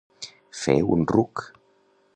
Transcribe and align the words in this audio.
Fer 0.61 0.75
un 0.95 1.05
ruc. 1.15 1.47